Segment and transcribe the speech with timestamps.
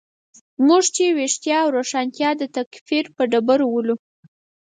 [0.67, 3.95] موږ چې ویښتیا او روښانتیا د تکفیر په ډبرو ولو.